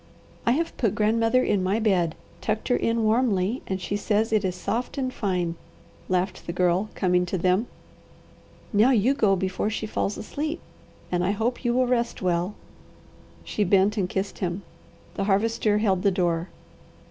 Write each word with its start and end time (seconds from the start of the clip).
"I 0.47 0.53
have 0.53 0.75
put 0.77 0.95
grandmother 0.95 1.43
in 1.43 1.61
my 1.61 1.79
bed, 1.79 2.15
tucked 2.41 2.69
her 2.69 2.75
in 2.75 3.03
warmly, 3.03 3.61
and 3.67 3.79
she 3.79 3.95
says 3.95 4.33
it 4.33 4.43
is 4.43 4.55
soft 4.55 4.97
and 4.97 5.13
fine," 5.13 5.53
laughed 6.09 6.47
the 6.47 6.51
Girl, 6.53 6.89
coming 6.95 7.23
to 7.27 7.37
them. 7.37 7.67
"Now 8.73 8.89
you 8.89 9.13
go 9.13 9.35
before 9.35 9.69
she 9.69 9.85
falls 9.85 10.17
asleep, 10.17 10.59
and 11.11 11.23
I 11.23 11.29
hope 11.29 11.63
you 11.63 11.75
will 11.75 11.85
rest 11.85 12.19
well." 12.19 12.55
She 13.43 13.63
bent 13.63 13.95
and 13.95 14.09
kissed 14.09 14.39
him. 14.39 14.63
The 15.13 15.25
Harvester 15.25 15.77
held 15.77 16.01
the 16.01 16.09
door. 16.09 16.49